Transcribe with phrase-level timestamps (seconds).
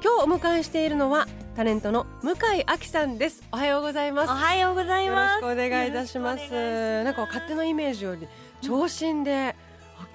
[0.00, 1.26] 今日お迎えしているのは
[1.56, 3.42] タレントの向井亜紀さんです。
[3.50, 4.30] おはようございます。
[4.30, 5.42] おはようございます。
[5.42, 7.02] よろしくお願いいたします。
[7.02, 8.28] なんか勝手なイメージより
[8.60, 9.56] 長身で、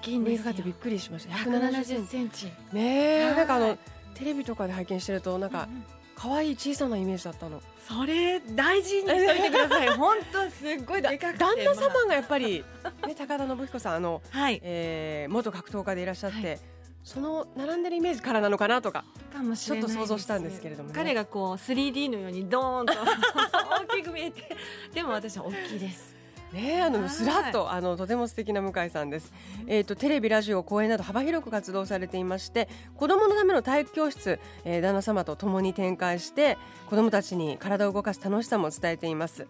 [0.00, 2.46] きいんですかってびっくりしました170センチ。
[2.72, 3.76] ねえなんかあの
[4.14, 5.68] テレビとかで拝見してるとなんか
[6.16, 7.60] 可愛い小さなイメージだったの。
[7.86, 9.88] それ大事にしておいてください。
[9.98, 12.64] 本当すっごいでかく旦那様がやっぱり
[13.06, 16.60] ね高田信彦さんあの、はい、えー、元格闘家でいらっしゃって、はい
[17.04, 22.94] その並んでるイメージからなのかなとかかもしれないちょっと想像したんですけれども、ね、彼がこう 3D のようにドーンと
[23.92, 24.56] 大きく見えて
[24.94, 26.16] でも私は大きいです
[26.54, 29.32] ねあのすらっとあのとても素敵な向井さんです。
[29.66, 36.56] えっ、ー、とテレビラジオ公演など幅広く活動されていまして子どものための体育教室、えー、旦那様と共に展開して
[36.88, 39.46] 子どもたちに体を動かす楽しさも伝えています。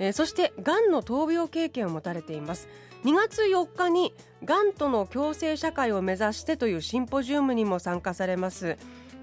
[0.00, 2.68] えー、そしてがんの闘病経験を持たれています。
[3.04, 4.12] 2月4日に
[4.44, 8.76] がんとの共生社会を目指してというシンポジウムにも参加されます。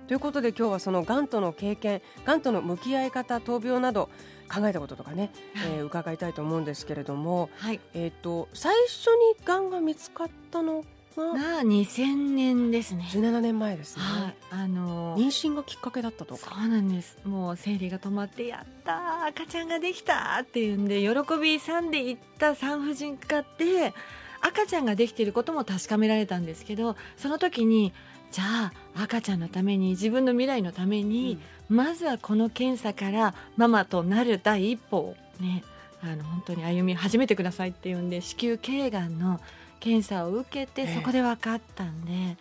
[0.08, 4.10] ということで今日はそのがんとの経験がんとの向き合い方闘病など
[4.54, 5.32] 考えたこととかね、
[5.76, 10.86] えー、伺いたいと思うんですけれども、はい、えっ、ー、と最初にがんが見つかったの
[11.16, 13.06] が2000年ですね。
[13.12, 16.56] 17年前ですね、はい、あのー、妊娠がきっかけだったとか。
[16.56, 17.18] そうなんです。
[17.24, 21.10] もう生理が止まってやった赤ちゃんができたっていうんで喜
[21.42, 23.94] びんでいった産婦人科で
[24.42, 27.94] 赤ちゃんができていることも確かめられたんですけどその時に
[28.32, 31.40] じゃあ赤ちゃんのために自分の未来のために、
[31.70, 35.64] うん、まずはこの検査からママとなる第一歩をね
[36.04, 39.40] あの本当に歩み始めてくださいっていうんで子宮頸がんの
[39.86, 42.38] 検査を受けてそこで分かったんで、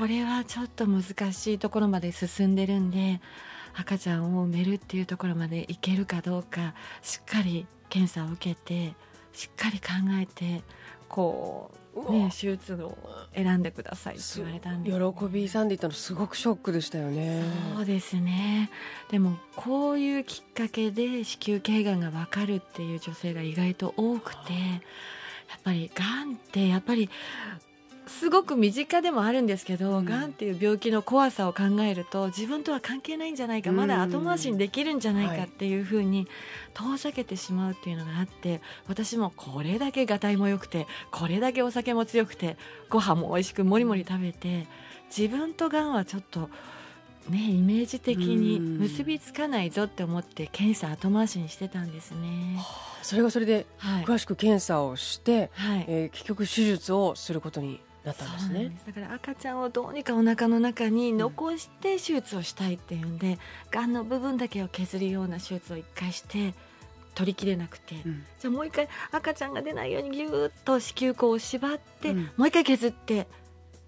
[0.00, 3.20] これはちょっと難しいところまで進んでるんで
[3.72, 8.94] 赤ちゃんを産めるっていうところまでいけるかどうかしっかり検査を受けて
[9.32, 9.86] しっかり考
[10.20, 10.62] えて
[11.08, 12.98] こう、ね、手術を
[13.32, 17.44] 選んでくださいって言われたんで、ね、喜びさんでいたのすごくショックでしたよね。
[17.76, 18.70] そうですね。
[19.08, 24.52] でもこういうきっかけで子宮頸がんが分かるっていう女性が意外と多くて。
[25.48, 27.08] やっぱりがんってやっぱり
[28.06, 36.28] すごく身近でもあるんですけど、うん、がんっていう病気の怖さを考えると自分とは関係ないんじゃないか、まだ後回しにできるんじゃないかっていうふうに
[36.74, 42.56] 遠ざけてしまうっていうのがあって私もこれだけがたいも良くてこれだけお酒も強くて
[42.90, 44.66] ご飯も美味しくもりもり食べて
[45.16, 46.50] 自分とがんはちょっと
[47.28, 52.58] ねイメージ的に結びつかないぞって思って検査後回しにしてたんですね。
[53.02, 53.66] それがそれで
[54.04, 58.76] 詳しく検査をして、はい、えー、結局手術をすることになったんですね。
[58.86, 63.38] だから赤ちゃんをどうにかお腹の中に残して手術をしたいっていうんで、うん、
[63.70, 66.54] がんの部分だけを削るような手術を一回して
[67.14, 73.26] 取りきれなくて、うん、じゃあもう一回赤ちゃんが出ないようにぎゅーっと子宮口を縛って、うん、もう一回削って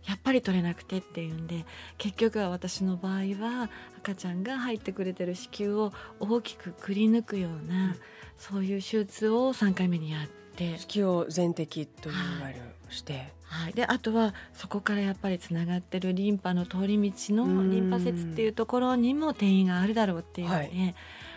[0.07, 1.65] やっぱり取れなくてっていうんで
[1.99, 7.97] 結局は私の場合は赤ちゃんが入ってくれてる子宮を大きくくり抜くような、うん、
[8.37, 10.37] そういう手術を3回目にやって。
[10.57, 12.19] 子宮を全摘といわ
[12.49, 13.35] ゆるして。
[13.45, 20.95] はい、であとはそこからやっぱりつながってるリンパの通り道のリンパ節っていうところにも転移があるだろうっていうので、はい、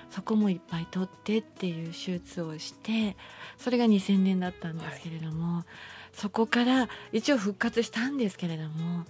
[0.09, 3.15] そこもいっぱい取ってっていう手術をして
[3.57, 5.57] それが2000年だったんですけれども。
[5.57, 5.65] はい
[6.13, 9.05] そこから一応復活したんですけれども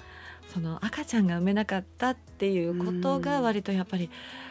[0.53, 4.09] その赤ちゃんが産めなかったっていうことが割とやっぱり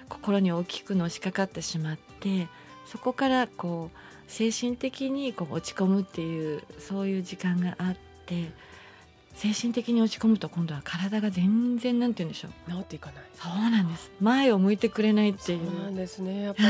[0.09, 2.49] 心に大きくのしかかってしまって
[2.87, 3.99] そこからこう
[4.29, 7.97] 精神的にこう落ち込むっていうそういう時間があっ
[8.27, 8.51] て
[9.35, 12.73] 精神的に落ち込むと今度は体が全然なんて言うんでしょう。
[12.73, 13.25] 治っていかない。
[13.35, 14.11] そうなんです。
[14.21, 15.71] 前を向いてくれないっていう。
[15.71, 16.43] そうなんですね。
[16.43, 16.63] やっぱ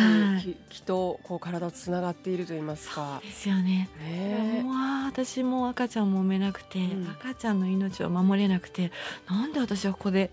[0.44, 3.20] り気とこう体つながっていると言いますか。
[3.24, 3.88] ですよね。
[4.00, 4.62] ね。
[4.62, 4.74] もう
[5.06, 8.92] 私も赤ちゃんも産めなくて、うん、赤ちゃんの命を守れなくて
[9.28, 10.30] なんで私はここで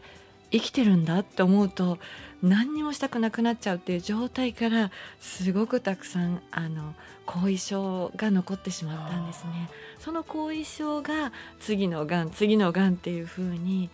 [0.56, 1.98] 生きてるんだって思うと
[2.42, 6.94] 何にもしたくなくなっちゃうっていう状態からすごくたくさんあの
[7.25, 9.69] 後遺症が残ってしまったんですね。
[10.00, 13.90] その後遺症が次のがん次のがんっていうふうに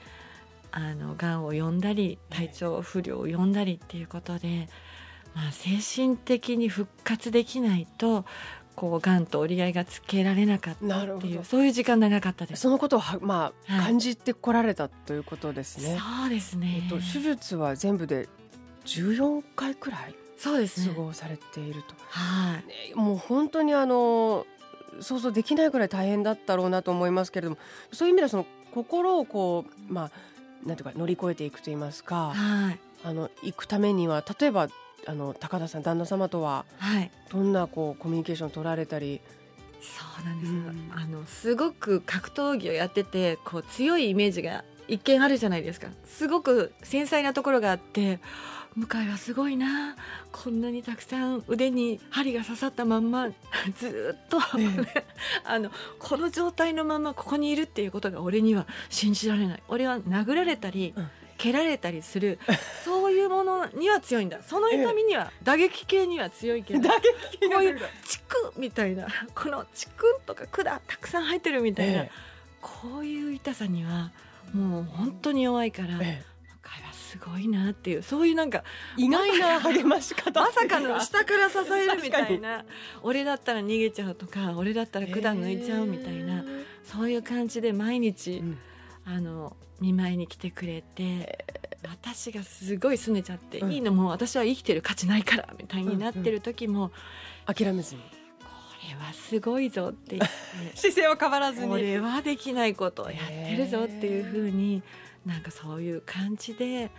[0.72, 4.70] あのがんを呼んだり体調不良を呼んだりっていうことで、
[5.34, 8.26] まあ、精神的に復活できないと
[8.82, 12.64] こうがんと折り合いがつけられなかったっていうそういう時間長かったです。
[12.64, 16.00] そのことをは、まあ、はい、感じてこられたということですね。
[16.00, 18.28] そうですね、えっと、手術は全部で
[18.86, 20.96] 14回くらいそうですね。
[20.96, 22.68] 過ごされていると、はい。
[22.68, 24.48] ねもう本当にあの
[25.00, 27.58] 想像できないぐらい大変だったろうなと思いますけれども
[27.94, 30.12] そういう意味ではその心をこうまあ
[30.66, 32.80] なんていうか乗り越えていくと言いますかはい。
[33.04, 34.70] あの行くためには例えば
[35.08, 37.12] あの高田さん旦那様とははい。
[37.32, 39.22] どんなこうコミュニケーションを取られたり？
[39.82, 40.92] そうなんです、うん。
[40.96, 45.88] あのすごく格闘技をやっててこう強いイメージが一見あるじゃないですか。
[46.06, 48.20] すごく繊細なところがあって
[48.76, 49.96] 向井はすごいな。
[50.32, 53.30] こんなにたくさん腕に針が刺さったまんま
[53.78, 54.38] ずーっと、
[55.44, 59.64] あのこの状態のままここにいるっていうことが俺には信じられない。
[59.68, 61.10] 俺は殴られたり、うん
[61.42, 62.38] 蹴られたりする
[62.86, 64.44] そういうものには強いんだ。
[64.44, 72.12] その痛みには打撃系には強いけど打撃こういうチクみたいなこのチクンとか管たくさん入ってるみたいな、え
[72.62, 74.12] こういう痛さには
[74.54, 75.90] もう本当に弱いから、
[76.92, 78.64] すごいなっていうそういうなんか
[79.00, 80.42] え意外な励まし方。
[80.42, 82.66] まさかの下から支えるみたい確な
[83.02, 86.46] 俺だったら逃げちゃうとか俺だったら管抜いちゃうみたいな、
[86.84, 88.60] そういう感じで毎日、うん
[89.06, 91.46] あの見舞いに来てくれて、
[91.90, 93.72] 私がすごい拗ねちゃって、うん。
[93.72, 96.92] いいのもう私は生きてる価値ないからみたいになってる時も、
[97.46, 98.02] 諦めずに。
[98.02, 98.48] こ
[98.90, 100.30] れはすごいぞって言っ
[100.72, 100.78] て。
[100.78, 101.68] 姿勢は変わらずに。
[101.70, 104.84] これはできないことをやってるぞっていうふうに
[105.26, 106.92] なんかそういう感じで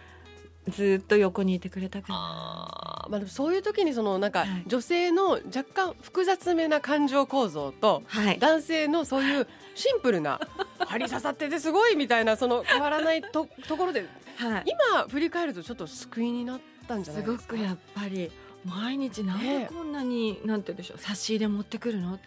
[0.68, 2.18] ずっと横にいてくれたかな。
[2.18, 3.10] あー。
[3.10, 4.64] まあ、でもそういう時にそのなんかはい。
[4.66, 10.40] 女性の若干複雑めな感情構造とはい、男性のそういうシンプルな
[10.86, 14.06] 針刺さっててすごいみたいなその変わらないとところで
[14.36, 17.52] はい、今振り返るとちょっと救いになったんじゃないすですか？
[17.54, 18.30] ごくやっぱり
[18.64, 22.18] 毎日なんでこんなに、なんて言うんでしょう差し入れ持ってくるの？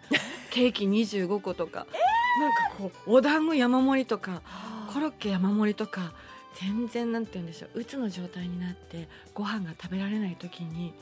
[0.50, 1.86] ケーキ25個とか、
[2.40, 4.42] なんかこうお団子山盛りとか
[4.92, 6.12] コロッケ山盛りとか
[6.60, 7.80] 全然なんて言うんでしょう。
[7.80, 10.92] うつの状態になってご飯が食べられない時に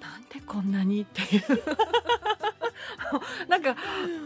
[0.00, 1.42] なんでこんなにっていう。
[3.48, 3.76] なんか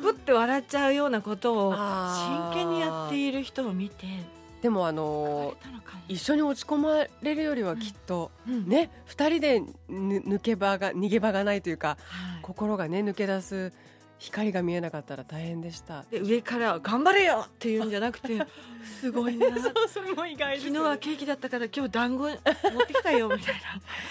[0.03, 4.07] ぶって笑っちゃうようなことを真剣にやっている人を見て
[4.61, 5.55] でもあ変の
[6.09, 8.69] 一緒に落ち込まれるよりはきっと、うん。
[8.69, 11.95] ね二人でぬ抜け場が逃げ場がないというかは
[12.39, 12.43] い。
[12.43, 13.73] 心がね抜け出す
[14.23, 16.05] 光が見えなかったら大変でした。
[16.11, 18.39] で上から「頑張れよ!」って言うんじゃなくて
[19.01, 19.49] すごいな
[19.89, 22.37] それも意外昨日はケーキだったから今日団子持っ
[22.87, 23.61] てきたよみたいな。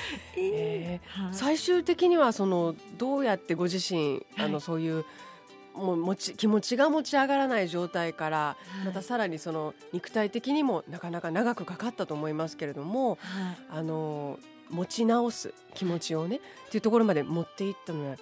[0.37, 5.05] えーはい最終的にはそのどうやってご自身、あはいのそういう
[5.73, 13.17] もう持ち気持ちが持ち上がらない状態から、はいまたさらにその肉体的にもなかなか長くかかったと思いますけれどもはい
[13.69, 14.37] あの
[14.69, 18.17] 持ち直す気持ちをねっていうところまで持っていったのは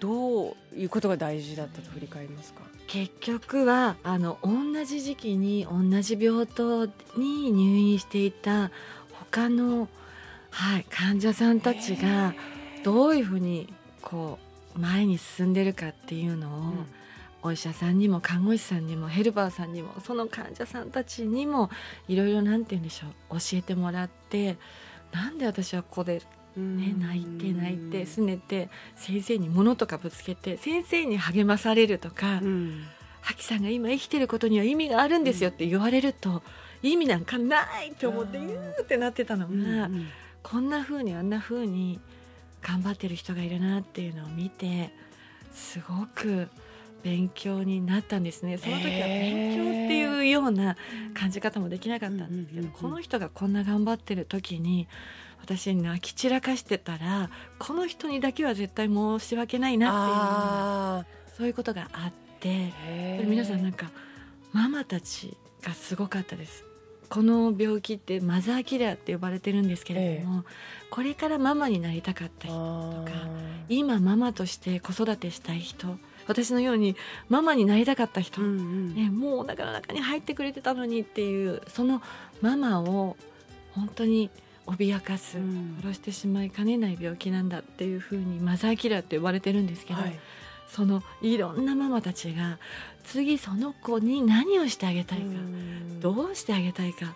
[0.00, 6.86] どういうことが大事だったと振り返りますか、結局はあの同じ時期に同じ病棟
[7.16, 8.70] に入院していた
[9.30, 9.88] 他の、
[10.50, 12.34] はい、患者さんたちが
[12.84, 14.38] どういうふうにこ
[14.76, 16.86] う前に進んでるかっていうのを、うん。
[17.42, 21.70] お医者さんにも看護師さんにもヘルパーさんにもその患者さんたちにも
[22.06, 24.56] いろいろなんて言うんでしょう教えてもらって
[25.10, 26.22] なんで私はここで
[26.56, 32.84] ね、泣いて泣いて拗ねて先生に物とかぶつけて先生に励まされるとかうん
[33.22, 36.42] 「ハキさんが今生きてることには意味があるんですよ」って言われると
[36.82, 40.08] 意味なんかないって思ってうーってなってたのが、うん
[40.42, 42.00] こんな風にあんな風に
[42.62, 44.92] 頑張ってる人がいるなっていうのを見て
[45.52, 46.48] すごく
[47.02, 48.58] 勉強になったんですね。
[48.58, 50.76] その時は勉強っていうような
[51.14, 52.70] 感じ方もできなかったんですけど、うんうんうんうん。
[52.72, 54.86] この人がこんな頑張ってる時に
[55.42, 62.72] 私泣き散らかしてたらこの人にだけは絶対申し訳ないなっていうそういうことがあって
[63.26, 63.90] 皆さんなんか
[64.52, 66.64] ママたちがすごかったです。
[67.08, 70.44] この病気ってマザーキラーって呼ばれてるんですけれども、
[70.90, 73.64] これからママになりたかった人あー。
[73.68, 76.96] 今ママとして子育てしたい人私のように
[77.28, 78.94] ママになりたかった人、うんうん。
[78.94, 82.00] ね、もうお腹の中に入ってくれてたのにっていうその
[82.40, 83.16] ママを
[83.74, 84.30] 本当に
[84.66, 85.78] 脅かす、うん。
[85.82, 90.18] 殺してしまいかねない病気なんだっていうふうにマザーキラーって呼ばれてるんですけど、はい。
[90.68, 92.58] そのいろんなママたちが
[93.04, 96.00] 次その子に何をしてあげたいか、うん。
[96.00, 97.14] どうしてあげたいか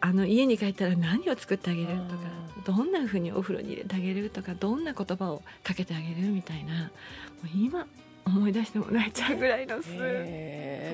[0.00, 2.02] あの家に帰ったら何を作ってあげるとか
[2.64, 6.88] どんな風にお風呂に入れてあげるとかどんな言葉をかけてあげるみたいなも
[7.44, 7.86] う今
[8.24, 9.88] 思い出しても泣いちゃうぐらいのす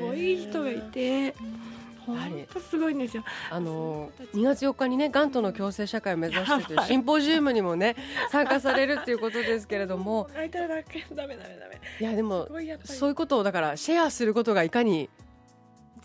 [0.01, 1.35] ごい人がいて
[2.07, 3.25] 本当すごいんですよ。
[3.51, 6.77] あの2月4日にねがんとの共生社会を目指してとい。
[6.77, 7.97] うシンポジウムにもね
[8.31, 10.29] 参加されるっていうことですけれども。
[10.35, 10.83] 泣いたらダメ
[11.15, 11.81] ダメダメダメ。
[12.01, 12.49] いやでも
[12.85, 15.24] そういうことをだからシェアすることがいかに然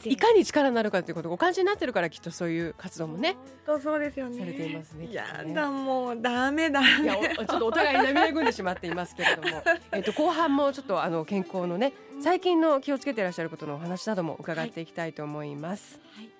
[0.06, 4.40] いかに力になるかということをお感じになってるからきっとそういう活動もね本当そうですよね。
[4.40, 16.00] されていますねいやだもうダメだいやおちょっとお互いに涙ぐんでしまっていますけれども えっと後半もちょっとあの健康のね最近の気をつけていらっしゃることのお話なども伺っていきたいと思います。
[16.16, 16.39] はい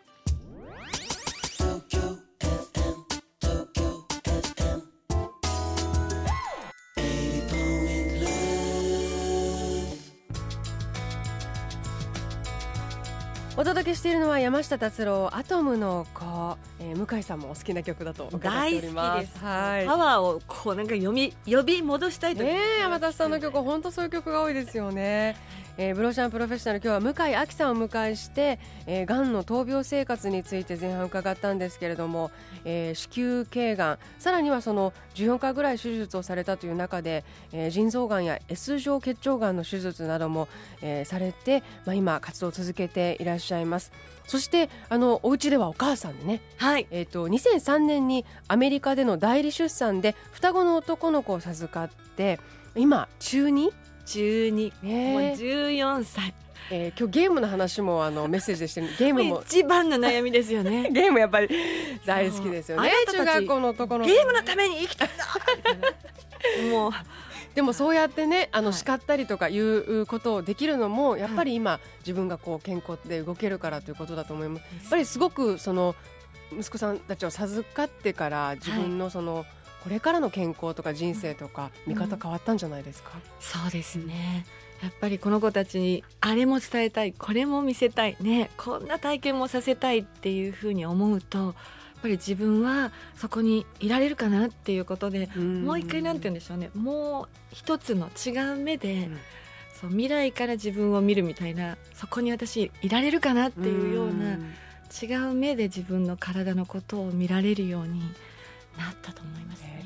[13.60, 19.44] お届けしているのは山下達郎アトムの子、えー、向井さんもお好きな曲だと大好きですす。
[19.44, 19.86] はい。
[19.86, 25.36] パワーをこうなんか読み呼び戻したいとねえ山田さんの曲本当そういう曲が多いですよね。
[25.82, 32.32] えー、ブロシャンプロフェッショナル今日は向井亜紀さんをお迎えして、えー、がんの闘病生活について前半伺ったんですけれども、
[32.66, 40.50] えー、子宮頸がんさらにはその14回ぐらい手術をされたという中で、えー、腎臓がんや S 状結腸がんの手術なども、
[40.82, 43.94] えー、されて、まあ、今活動を続けていらっしゃいます
[44.30, 46.86] そしてあのお家ではお母さんでねはい。
[46.92, 52.40] えー、と2003年にアメリカでの代理出産で双子の男の子を授かって
[52.76, 53.72] 今中 2?
[54.06, 54.72] 中二。
[54.84, 56.36] もうね十四歳。
[56.72, 59.42] えー、今日ゲームの話もあのメッセージでしてる ゲームも。
[59.48, 60.90] 一番の悩みですよね。
[60.94, 61.50] ゲームやっぱり
[62.06, 62.92] 大好きですよね。
[63.12, 64.12] 中学校の男の子。
[64.12, 65.26] ゲームのために生きたんだ。
[66.70, 66.92] もう
[67.56, 74.62] でもそうやってねあのはい叱ったりとかいうことをできるのもやっぱり今自分がこう健康で動けるからということだと思います。
[74.62, 75.96] やっぱりすごくその
[76.58, 79.46] 息子さんたちを授かってから自分のその、
[79.84, 84.46] これからの健康とか人生とか見方変わったんじゃないですか、そうですね。
[84.82, 91.54] やっぱりこの子たちにあれも伝えたいこれも見せたいねこんな体験もさせたいっていうふうに思うと
[92.02, 96.70] ぱり自分はそこにいられるかなっていうことでもう一回なんて言うんでしょうね。
[96.76, 99.18] もう一つの違う目で、うん。
[99.80, 104.38] そう未来から自分を見るみたいなそこに私いられるかなっていうような
[105.02, 108.02] 違う目で自分の体のことを見られるように
[108.78, 109.86] なったと思いますね。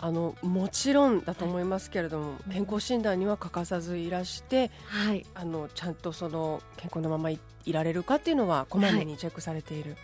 [0.00, 2.52] あのもちろんだと思いますけれども、い。
[2.54, 5.24] 健康診断には欠かさずいらしてはい。
[5.34, 9.96] あのちゃんとその健康のままいいられるかっていうのはこまめにチェックされている、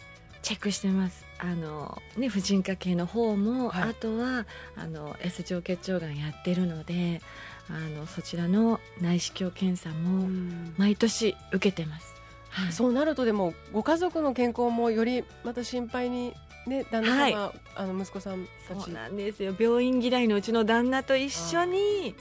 [0.45, 1.25] チェックしてます。
[1.39, 3.91] あの、ね、婦人科系の方も、はい。
[3.91, 4.47] あとは
[4.77, 7.23] あの S 状結腸がんやってるので
[7.71, 10.29] あのそちらの内視鏡検査も
[10.77, 12.15] 毎年受けてます。
[12.51, 12.73] はい。
[12.73, 16.35] そうなるとでもご家族の健康もよりまた心配に
[16.67, 18.85] ね旦那様、あの息子さんたち。
[18.85, 19.57] そうなんですよ。
[19.59, 22.15] 病院嫌いのうちの旦那と一緒に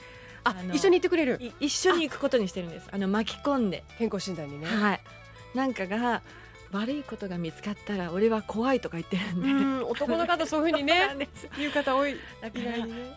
[0.45, 1.39] あ一緒に行ってくれる。
[1.41, 2.87] い一緒に行くことにしてるんです。
[2.89, 5.01] あの巻き込んで、健康診断にね、はい。
[5.53, 6.21] なんかが
[6.73, 11.27] 悪いことが見つかったら俺は怖いとか言ってるんで、うん男の方そういうふうにね
[11.57, 12.15] 言う方多い。
[12.41, 12.63] だから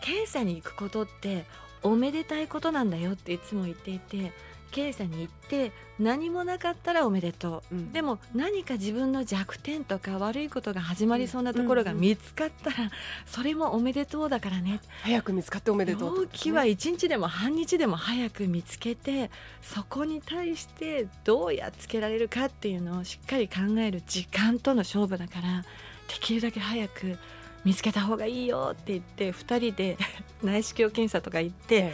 [0.01, 1.45] 検査に行くことって
[1.83, 4.31] おめでたいことなんだよっていつも言っていて
[4.71, 7.91] 検査に行って何もなかったらおめでとう、うん。
[7.91, 12.91] でも何か自分の弱点とか悪いことが始まりそうなところが見つかったら
[13.25, 14.79] それもおめでとうだからね。
[15.03, 19.31] 早く見つかっておめでとう病気は一日でも半日でも早く見つけて
[19.61, 25.65] そこに対してどうやっつけられるかっていうのをしっかり考える時間との勝負だからで
[26.19, 27.17] きるだけ早く
[27.65, 29.97] 見つけた方がいいよって言って2人で
[30.43, 31.93] 内視鏡検査とか行って、え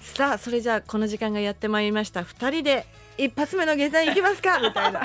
[0.00, 2.22] さあそれじゃあこの時間がやってまいりました。
[2.22, 2.86] 2人で
[3.18, 4.58] 一発目の下山行きますか？
[4.60, 5.00] みたいな。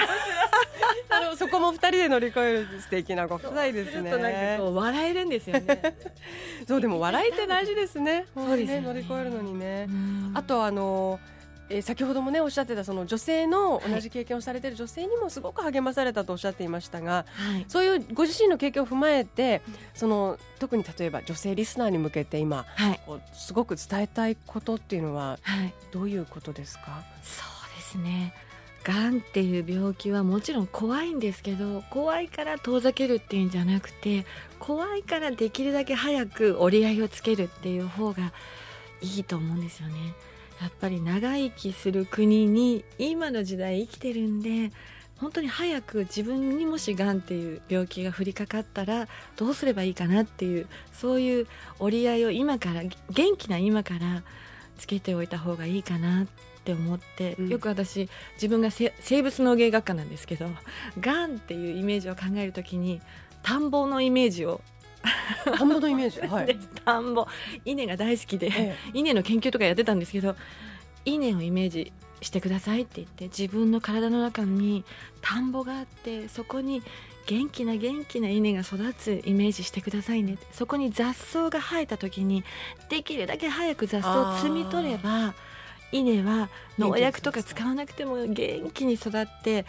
[1.10, 5.96] あのそこも二人で乗り越える素敵なご夫妻ですするとなんかねこう笑えるんですよね。
[6.68, 8.26] そうでも笑いって大事ですね。
[8.34, 9.86] そうですよね乗り越えるのにね。
[9.90, 10.32] うん。
[10.34, 11.20] あとあの
[11.70, 17.66] えー先ほどもねおっしゃってたその女性の同じ経験をされている女性にもすごく励まされたとおっしゃっていましたがはい。
[17.68, 19.62] そういうご自身の経験を踏まえて
[19.94, 23.00] その特に例えば女性リスナーに向けて今はい。
[23.34, 25.74] すごく伝えたいことっていうのははい。
[25.92, 27.04] どういうことですか？
[27.24, 27.44] そ
[27.74, 28.34] うですね。
[28.84, 34.28] がんっていう病気はもちろん怖いんですけど怖いから遠ざけるっていうんじゃなくて
[34.60, 38.32] 怖いからできるだけ早く折り合いをつけるっていう方が
[39.02, 39.96] いいと思うんですよね。
[40.62, 44.72] やっぱり長生きする国に今の時代生きてるんで
[45.20, 49.08] 本当に早く自分にもしがんっていう病気が降りかかったら
[49.38, 51.48] どうすればいいかなっていうそういう
[51.80, 54.24] 折り合いを今から元気な今から
[54.78, 56.28] つけておいた方がいいかなっ
[56.66, 57.50] て思って、うん。
[57.50, 60.50] よく私自分がせ生物農芸学科なんですけど
[61.00, 63.02] がんっていうイメージを考えるときに
[63.44, 64.60] 田んぼのイメージを、
[65.58, 66.20] 田んぼのイメージ。
[66.28, 66.48] はい。
[66.48, 67.28] で田んぼ。
[67.64, 70.36] 稲が大好きで、え稲の研究とかやってたんですけど
[71.06, 74.84] 稲をイメージしてくださいって言って自分の体の中に
[75.22, 76.82] 田んぼがあってそこに
[77.28, 80.36] 元気な元気な稲が育つイメージしてくださいね。
[80.36, 82.44] ってそこに雑草が生えた時に
[82.90, 85.34] できるだけ早く雑草を摘み取れば
[85.92, 89.66] 稲は農薬とか使わなくても元気に育って、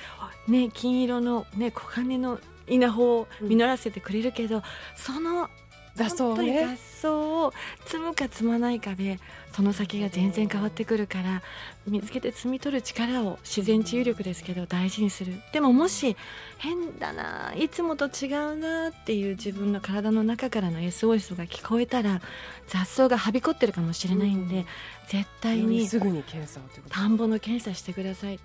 [0.49, 4.63] ね、金色の、ね、黄金の稲穂を実らせてくれるけど、
[4.97, 5.49] その
[5.97, 6.61] 雑草をね。
[6.61, 7.53] 雑草を
[7.87, 9.19] 摘むか摘まないかで
[9.53, 11.43] その先が全然変わってくるから
[11.87, 15.41] 見つけて摘み取る力を自然治癒力ですけど大事にする。
[15.53, 16.17] でももし
[16.59, 22.21] 変だないつもと違うなっていう自分の体の中からの SOS が聞こえたら
[22.67, 24.67] 雑草がはびこってるかもしれないんで、うん。
[25.09, 28.41] 絶対に田んぼの検査してください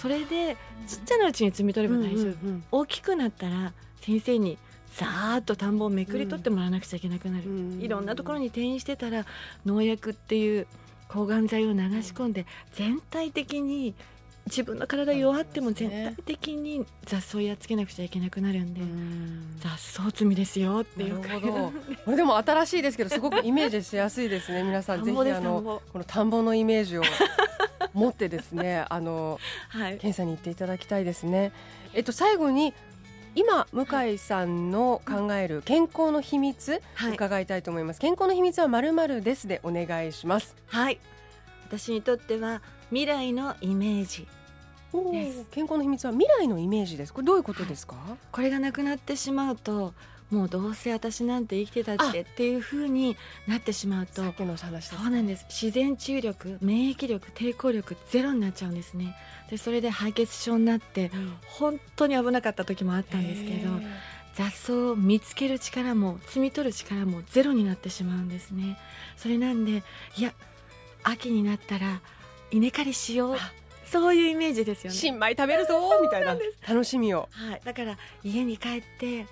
[0.00, 2.64] それでちっちゃなうちに摘み取れば大丈夫、うんうんうん。
[2.70, 4.56] 大きくなったら先生に
[4.96, 9.26] ざーっと田んぼをめくり取ってもらわなくちゃいけなくなる、うんいろんなところに転移してたら
[9.66, 10.66] 農薬っていう
[11.08, 13.94] 抗がん剤を流し込んで全体的に
[14.46, 19.56] 自分の体弱っても全体的に雑草やっつけなくちゃいけなくなるんで、うん。
[19.60, 21.72] 雑草摘みですよっていうなるほど。
[22.06, 24.62] これでも新しいですけどすごくイメージしやすいですね。
[24.62, 27.02] 皆さんぜひあのこの田んぼのイメージを
[27.94, 29.92] 持ってですねあのはい。
[29.98, 31.52] 検査に行っていただきたいですね。
[31.94, 32.74] えっと最後に
[33.34, 37.12] 今向井さんの考える健康の秘密、はい。
[37.14, 38.00] 伺いたいと思います。
[38.00, 40.56] 健康の秘密はまるまるですでお願いします。
[40.66, 40.98] はい。
[41.66, 44.26] 私にとっては未来のイメージ
[45.12, 45.46] です。
[45.52, 47.14] 健康の秘密は未来のイメージです。
[47.14, 47.94] これどういうことですか、
[48.32, 49.94] これがなくなってしまうと
[50.30, 53.16] もうどうせ私なんて生きてたってっていう風に
[53.48, 54.94] なってしまうとさっきの話です。
[54.94, 55.44] そうなんです。
[55.48, 59.16] 自然治癒力免疫力抵抗力ゼロになっちゃうんですね。
[59.50, 61.36] でそれで敗血症になってうん。
[61.46, 63.70] 本当に危なかった時もあったんですけど
[64.34, 68.78] 雑草を見つける力も摘み取る力もゼロになってしまうんですね。
[69.16, 69.82] それなんで
[70.16, 70.32] いや
[71.02, 72.00] 秋になったら
[72.52, 73.34] 稲刈りしよう。
[73.34, 73.38] あ。
[73.84, 74.96] そういうイメージですよね。
[74.96, 76.36] 新米食べるぞみたいな。
[76.68, 77.28] 楽しみを。
[77.32, 79.26] はい、だから家に帰って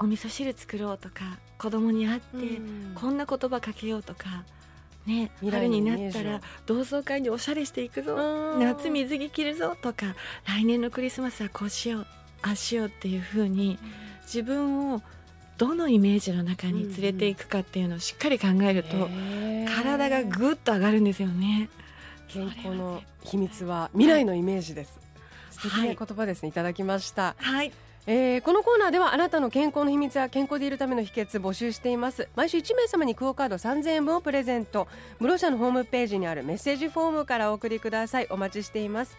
[0.00, 2.92] お味噌汁作ろうとか子供に会って、うん。
[2.94, 4.44] こんな言葉かけようとか、
[5.06, 8.14] ね、春になったら同窓会におしゃれしていくぞ。
[8.14, 8.60] うん。
[8.60, 10.14] 夏水着着るぞとか
[10.46, 12.06] 来年のクリスマスはこうしよう
[12.42, 13.78] ああしようっていう風に
[14.22, 15.02] 自分を
[15.58, 19.10] どのイメージの中に連れていくかっていうのをしっかり考えると、
[19.76, 21.68] 体がぐっと上がるんですよね。
[22.28, 24.98] 健康の秘密は未来のイメージです、
[25.50, 26.48] 素敵な言葉ですね。
[26.48, 27.72] いただきました、はい、
[28.06, 32.28] えーこのコーナーではあなたの健康の秘密や健康でいるための秘訣募集しています。
[32.34, 34.88] 毎週1名様にクオカード3000円分をプレゼント。
[35.20, 38.26] 室社のホームページにあるメッセージフォームからお送りください。
[38.30, 39.18] お待ちしています。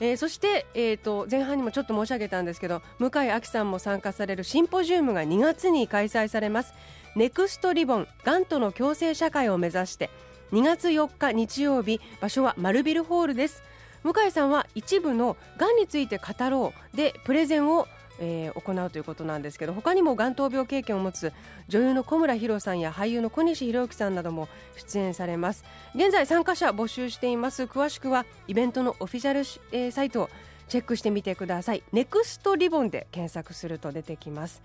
[0.00, 6.74] えーそして、えー、と前半にもちょっと申し上げたんですけど向井亜紀さんも参加されるシンポジウムが2月に開催されます。
[7.16, 10.10] ネクストリボンがんとの共生社会を目指して
[10.52, 13.62] 2月4日日曜日場所は丸ビルホールです。
[14.02, 16.96] 向井さんは一部のがんについて語ろう。
[16.96, 17.86] でプレゼンを、
[18.24, 21.32] えー行うということなんですけど他にもがん闘病経験を持つ
[21.68, 25.64] 女優の小村博さんや俳優の小西博之さんなども出演されます。
[25.94, 27.64] 現在参加者募集しています。
[27.64, 30.30] 詳しくはイベントのオフィシャルし、えーサイトを
[30.68, 31.82] チェックしてみてください。
[31.92, 34.62] ネクストリボンで検索すると出てきます。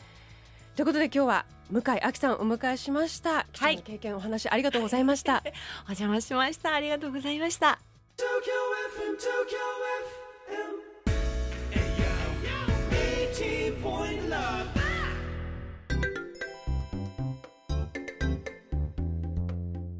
[0.75, 3.47] ということで今日は向井亜紀さんをお迎えしました。
[3.51, 5.43] 貴重な経験お話ありがとうございました、
[5.85, 6.75] お邪魔しました。
[6.75, 7.79] ありがとうございました。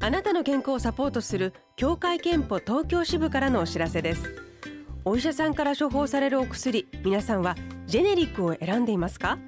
[0.00, 4.34] あなたの健康をサポートする協会憲法東京支部からのお知らせです。
[5.04, 9.38] お医者さんから処方されるお薬皆さんはジェネリックを選んでいますか？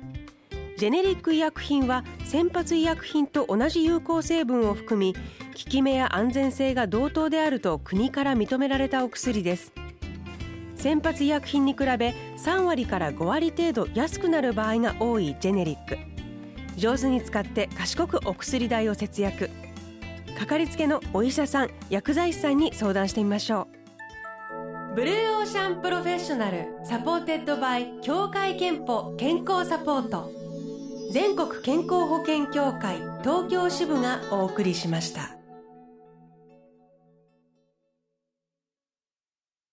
[0.76, 5.20] ジェネリック医薬品は先発医薬品と同じ有効成分を含み効
[5.55, 9.72] き目や安全性が同等であると国から認められたお薬です。
[10.80, 15.98] 先発医薬品に比べ3割から5割程度安くなる場合が多いジェネリック。
[16.76, 19.50] 上手に使って賢くお薬代を節約。
[20.38, 23.68] かかりつけのお医者さん薬剤師さんに相談してみましょ
[24.92, 24.94] う。
[24.96, 30.30] ブルーオーシャンプロフェッショナル supported by 協会けんぽ健康サポート。
[31.12, 35.39] 全国健康保険協会東京支部がお送りしました。